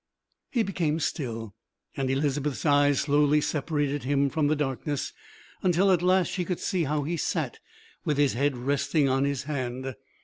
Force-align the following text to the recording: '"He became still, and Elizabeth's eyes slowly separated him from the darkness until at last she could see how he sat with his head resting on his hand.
'"He 0.49 0.63
became 0.63 0.99
still, 0.99 1.53
and 1.95 2.09
Elizabeth's 2.09 2.65
eyes 2.65 3.01
slowly 3.01 3.39
separated 3.39 4.01
him 4.01 4.31
from 4.31 4.47
the 4.47 4.55
darkness 4.55 5.13
until 5.61 5.91
at 5.91 6.01
last 6.01 6.29
she 6.31 6.43
could 6.43 6.59
see 6.59 6.85
how 6.85 7.03
he 7.03 7.17
sat 7.17 7.59
with 8.03 8.17
his 8.17 8.33
head 8.33 8.57
resting 8.57 9.07
on 9.07 9.25
his 9.25 9.43
hand. 9.43 9.93